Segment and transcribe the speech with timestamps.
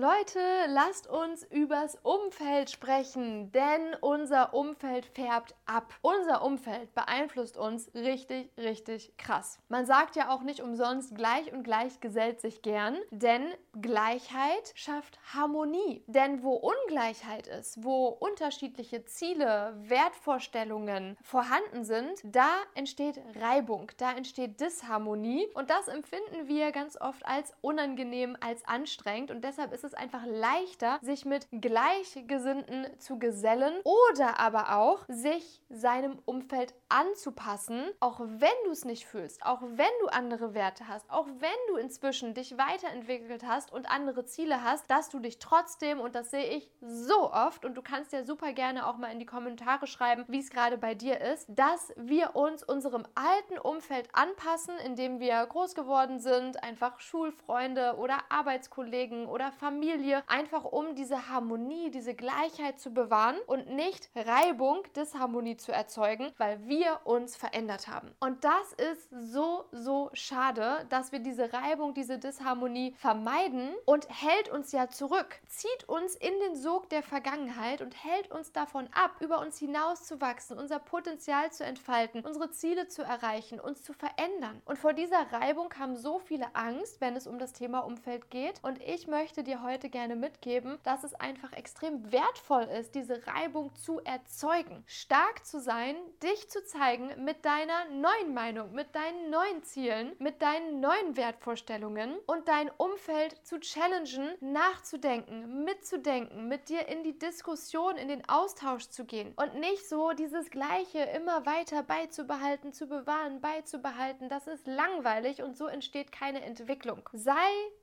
[0.00, 5.92] Leute, lasst uns übers Umfeld sprechen, denn unser Umfeld färbt ab.
[6.02, 9.58] Unser Umfeld beeinflusst uns richtig, richtig krass.
[9.68, 13.42] Man sagt ja auch nicht umsonst, gleich und gleich gesellt sich gern, denn
[13.82, 16.04] Gleichheit schafft Harmonie.
[16.06, 24.60] Denn wo Ungleichheit ist, wo unterschiedliche Ziele, Wertvorstellungen vorhanden sind, da entsteht Reibung, da entsteht
[24.60, 29.87] Disharmonie und das empfinden wir ganz oft als unangenehm, als anstrengend und deshalb ist es
[29.94, 38.20] einfach leichter, sich mit Gleichgesinnten zu gesellen oder aber auch sich seinem Umfeld anzupassen, auch
[38.20, 42.34] wenn du es nicht fühlst, auch wenn du andere Werte hast, auch wenn du inzwischen
[42.34, 46.70] dich weiterentwickelt hast und andere Ziele hast, dass du dich trotzdem, und das sehe ich
[46.80, 50.40] so oft, und du kannst ja super gerne auch mal in die Kommentare schreiben, wie
[50.40, 55.44] es gerade bei dir ist, dass wir uns unserem alten Umfeld anpassen, in dem wir
[55.46, 59.77] groß geworden sind, einfach Schulfreunde oder Arbeitskollegen oder Familie,
[60.26, 66.66] einfach um diese Harmonie, diese Gleichheit zu bewahren und nicht Reibung, Disharmonie zu erzeugen, weil
[66.66, 68.14] wir uns verändert haben.
[68.20, 74.48] Und das ist so, so schade, dass wir diese Reibung, diese Disharmonie vermeiden und hält
[74.48, 79.16] uns ja zurück, zieht uns in den Sog der Vergangenheit und hält uns davon ab,
[79.20, 84.60] über uns hinauszuwachsen, unser Potenzial zu entfalten, unsere Ziele zu erreichen, uns zu verändern.
[84.64, 88.60] Und vor dieser Reibung haben so viele Angst, wenn es um das Thema Umfeld geht.
[88.62, 93.74] Und ich möchte dir heute gerne mitgeben, dass es einfach extrem wertvoll ist, diese Reibung
[93.74, 94.82] zu erzeugen.
[94.86, 100.40] Stark zu sein, dich zu zeigen mit deiner neuen Meinung, mit deinen neuen Zielen, mit
[100.40, 107.96] deinen neuen Wertvorstellungen und dein Umfeld zu challengen, nachzudenken, mitzudenken, mit dir in die Diskussion,
[107.96, 113.40] in den Austausch zu gehen und nicht so dieses Gleiche immer weiter beizubehalten, zu bewahren,
[113.40, 114.28] beizubehalten.
[114.28, 117.08] Das ist langweilig und so entsteht keine Entwicklung.
[117.12, 117.32] Sei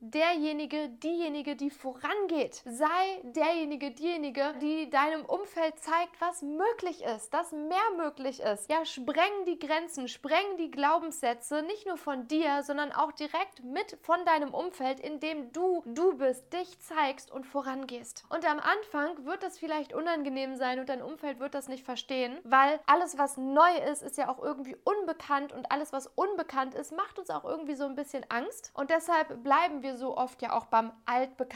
[0.00, 2.62] derjenige, diejenige, die vorangeht.
[2.64, 8.70] Sei derjenige, diejenige, die deinem Umfeld zeigt, was möglich ist, dass mehr möglich ist.
[8.70, 13.98] Ja, spreng die Grenzen, spreng die Glaubenssätze, nicht nur von dir, sondern auch direkt mit
[14.02, 18.24] von deinem Umfeld, indem du du bist, dich zeigst und vorangehst.
[18.28, 22.38] Und am Anfang wird das vielleicht unangenehm sein und dein Umfeld wird das nicht verstehen,
[22.44, 26.92] weil alles, was neu ist, ist ja auch irgendwie unbekannt und alles, was unbekannt ist,
[26.92, 28.70] macht uns auch irgendwie so ein bisschen Angst.
[28.74, 31.51] Und deshalb bleiben wir so oft ja auch beim altbekannten,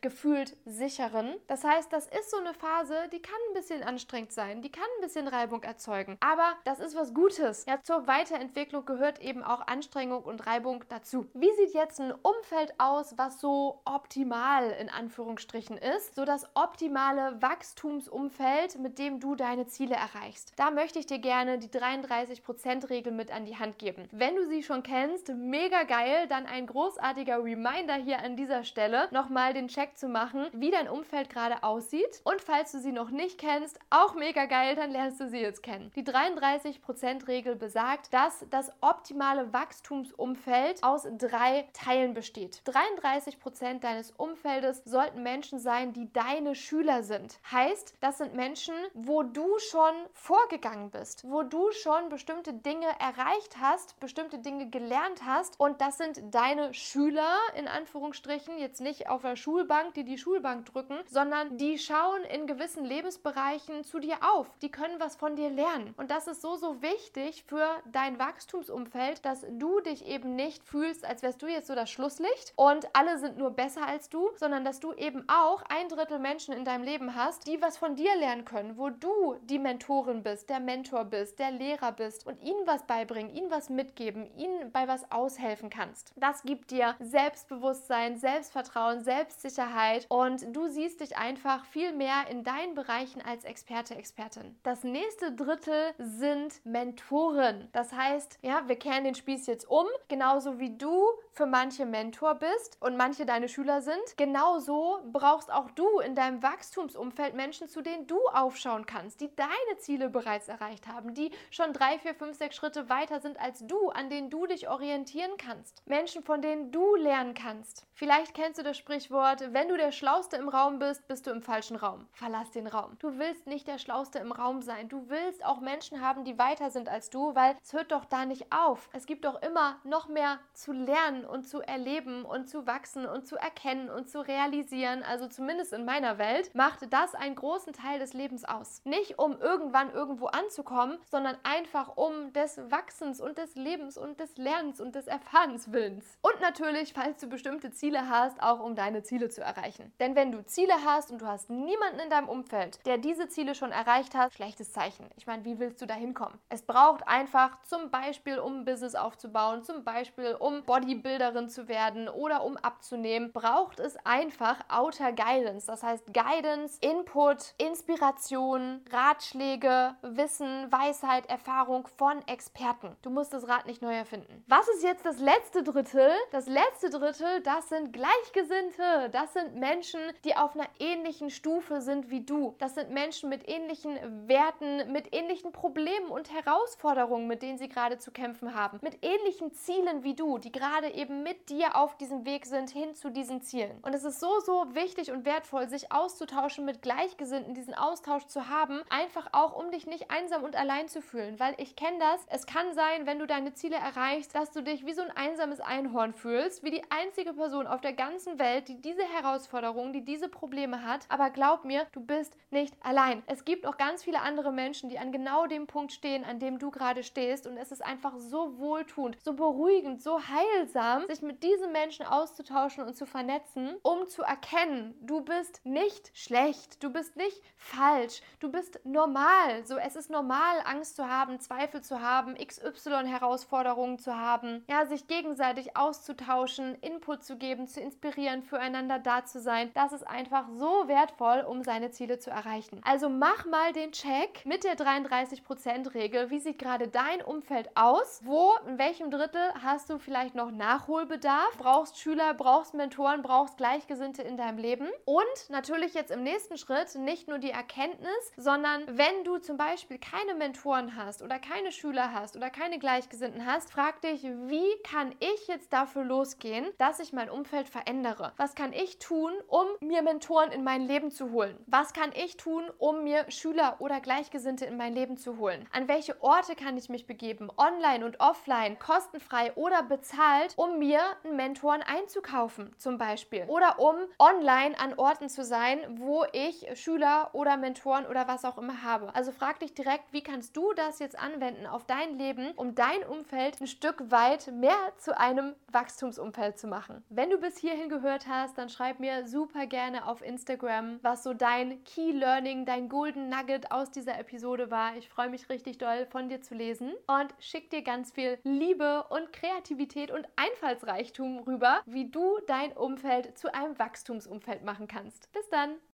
[0.00, 1.34] gefühlt sicheren.
[1.46, 4.84] Das heißt, das ist so eine Phase, die kann ein bisschen anstrengend sein, die kann
[4.96, 6.16] ein bisschen Reibung erzeugen.
[6.20, 7.64] Aber das ist was Gutes.
[7.66, 11.26] Ja, zur Weiterentwicklung gehört eben auch Anstrengung und Reibung dazu.
[11.34, 16.14] Wie sieht jetzt ein Umfeld aus, was so optimal in Anführungsstrichen ist?
[16.14, 20.52] So das optimale Wachstumsumfeld, mit dem du deine Ziele erreichst.
[20.56, 24.08] Da möchte ich dir gerne die 33%-Regel mit an die Hand geben.
[24.12, 29.08] Wenn du sie schon kennst, mega geil, dann ein großartiger Reminder hier an dieser Stelle,
[29.10, 32.20] nochmal den Check zu machen, wie dein Umfeld gerade aussieht.
[32.24, 35.62] Und falls du sie noch nicht kennst, auch mega geil, dann lernst du sie jetzt
[35.62, 35.90] kennen.
[35.94, 42.62] Die 33%-Regel besagt, dass das optimale Wachstumsumfeld aus drei Teilen besteht.
[42.66, 47.38] 33% deines Umfeldes sollten Menschen sein, die deine Schüler sind.
[47.50, 53.56] Heißt, das sind Menschen, wo du schon vorgegangen bist, wo du schon bestimmte Dinge erreicht
[53.60, 59.24] hast, bestimmte Dinge gelernt hast und das sind deine Schüler in Anführungsstrichen, jetzt nicht auf
[59.28, 64.46] der Schulbank, die die Schulbank drücken, sondern die schauen in gewissen Lebensbereichen zu dir auf.
[64.62, 69.24] Die können was von dir lernen und das ist so so wichtig für dein Wachstumsumfeld,
[69.24, 73.18] dass du dich eben nicht fühlst, als wärst du jetzt so das Schlusslicht und alle
[73.18, 76.84] sind nur besser als du, sondern dass du eben auch ein Drittel Menschen in deinem
[76.84, 81.04] Leben hast, die was von dir lernen können, wo du die Mentorin bist, der Mentor
[81.04, 85.70] bist, der Lehrer bist und ihnen was beibringen, ihnen was mitgeben, ihnen bei was aushelfen
[85.70, 86.12] kannst.
[86.16, 92.76] Das gibt dir Selbstbewusstsein, Selbstvertrauen, Selbstsicherheit und du siehst dich einfach viel mehr in deinen
[92.76, 94.56] Bereichen als Experte, Expertin.
[94.62, 97.68] Das nächste Drittel sind Mentoren.
[97.72, 102.36] Das heißt, ja, wir kehren den Spieß jetzt um, genauso wie du für manche Mentor
[102.36, 107.82] bist und manche deine Schüler sind, genauso brauchst auch du in deinem Wachstumsumfeld Menschen, zu
[107.82, 112.36] denen du aufschauen kannst, die deine Ziele bereits erreicht haben, die schon drei, vier, fünf,
[112.36, 115.82] sechs Schritte weiter sind als du, an denen du dich orientieren kannst.
[115.86, 117.84] Menschen, von denen du lernen kannst.
[117.92, 121.42] Vielleicht kennst du das Sprichwort, wenn du der Schlauste im Raum bist, bist du im
[121.42, 122.06] falschen Raum.
[122.12, 122.96] Verlass den Raum.
[122.98, 124.88] Du willst nicht der Schlauste im Raum sein.
[124.88, 128.26] Du willst auch Menschen haben, die weiter sind als du, weil es hört doch da
[128.26, 128.88] nicht auf.
[128.92, 133.26] Es gibt doch immer noch mehr zu lernen und zu erleben und zu wachsen und
[133.26, 135.02] zu erkennen und zu realisieren.
[135.02, 138.82] Also zumindest in meiner Welt macht das einen großen Teil des Lebens aus.
[138.84, 144.36] Nicht um irgendwann irgendwo anzukommen, sondern einfach um des Wachsens und des Lebens und des
[144.36, 146.18] Lernens und des Erfahrens willens.
[146.20, 149.92] Und natürlich, falls du bestimmte Ziele hast, auch um deine Ziele zu erreichen.
[150.00, 153.54] Denn wenn du Ziele hast und du hast niemanden in deinem Umfeld, der diese Ziele
[153.54, 155.08] schon erreicht hat, schlechtes Zeichen.
[155.16, 156.38] Ich meine, wie willst du da hinkommen?
[156.48, 162.08] Es braucht einfach zum Beispiel, um ein Business aufzubauen, zum Beispiel, um Bodybuilderin zu werden
[162.08, 165.66] oder um abzunehmen, braucht es einfach Outer Guidance.
[165.66, 172.96] Das heißt Guidance, Input, Inspiration, Ratschläge, Wissen, Weisheit, Erfahrung von Experten.
[173.02, 174.44] Du musst das Rad nicht neu erfinden.
[174.46, 176.10] Was ist jetzt das letzte Drittel?
[176.32, 178.82] Das letzte Drittel, das sind Gleichgesinnte.
[179.12, 182.54] Das sind Menschen, die auf einer ähnlichen Stufe sind wie du.
[182.58, 187.98] Das sind Menschen mit ähnlichen Werten, mit ähnlichen Problemen und Herausforderungen, mit denen sie gerade
[187.98, 188.78] zu kämpfen haben.
[188.82, 192.94] Mit ähnlichen Zielen wie du, die gerade eben mit dir auf diesem Weg sind hin
[192.94, 193.78] zu diesen Zielen.
[193.82, 198.48] Und es ist so, so wichtig und wertvoll, sich auszutauschen mit Gleichgesinnten, diesen Austausch zu
[198.48, 201.38] haben, einfach auch, um dich nicht einsam und allein zu fühlen.
[201.38, 204.86] Weil ich kenne das, es kann sein, wenn du deine Ziele erreichst, dass du dich
[204.86, 208.77] wie so ein einsames Einhorn fühlst, wie die einzige Person auf der ganzen Welt, die
[208.84, 211.06] diese Herausforderungen, die diese Probleme hat.
[211.08, 213.22] Aber glaub mir, du bist nicht allein.
[213.26, 216.58] Es gibt auch ganz viele andere Menschen, die an genau dem Punkt stehen, an dem
[216.58, 217.46] du gerade stehst.
[217.46, 222.84] Und es ist einfach so wohltuend, so beruhigend, so heilsam, sich mit diesen Menschen auszutauschen
[222.84, 228.50] und zu vernetzen, um zu erkennen, du bist nicht schlecht, du bist nicht falsch, du
[228.50, 229.64] bist normal.
[229.64, 235.06] So, es ist normal, Angst zu haben, Zweifel zu haben, XY-Herausforderungen zu haben, ja, sich
[235.06, 239.70] gegenseitig auszutauschen, Input zu geben, zu inspirieren, füreinander da zu sein.
[239.74, 242.80] Das ist einfach so wertvoll, um seine Ziele zu erreichen.
[242.84, 246.30] Also mach mal den Check mit der 33%-Regel.
[246.30, 248.20] Wie sieht gerade dein Umfeld aus?
[248.24, 251.56] Wo, in welchem Drittel hast du vielleicht noch Nachholbedarf?
[251.56, 254.88] Brauchst Schüler, brauchst Mentoren, brauchst Gleichgesinnte in deinem Leben?
[255.06, 259.98] Und natürlich jetzt im nächsten Schritt nicht nur die Erkenntnis, sondern wenn du zum Beispiel
[259.98, 265.14] keine Mentoren hast oder keine Schüler hast oder keine Gleichgesinnten hast, frag dich, wie kann
[265.20, 268.32] ich jetzt dafür losgehen, dass ich mein Umfeld verändere?
[268.36, 271.56] Was kann ich tun, um mir Mentoren in mein Leben zu holen?
[271.66, 275.66] Was kann ich tun, um mir Schüler oder Gleichgesinnte in mein Leben zu holen?
[275.72, 277.50] An welche Orte kann ich mich begeben?
[277.56, 283.44] Online und offline, kostenfrei oder bezahlt, um mir einen Mentoren einzukaufen, zum Beispiel.
[283.48, 288.58] Oder um online an Orten zu sein, wo ich Schüler oder Mentoren oder was auch
[288.58, 289.14] immer habe.
[289.14, 293.02] Also frag dich direkt, wie kannst du das jetzt anwenden auf dein Leben, um dein
[293.04, 297.04] Umfeld ein Stück weit mehr zu einem Wachstumsumfeld zu machen.
[297.08, 301.34] Wenn du bis hierhin gehört hast, dann schreib mir super gerne auf Instagram, was so
[301.34, 304.96] dein Key Learning, dein Golden Nugget aus dieser Episode war.
[304.96, 309.04] Ich freue mich richtig doll von dir zu lesen und schick dir ganz viel Liebe
[309.10, 315.32] und Kreativität und Einfallsreichtum rüber, wie du dein Umfeld zu einem Wachstumsumfeld machen kannst.
[315.32, 315.78] Bis dann!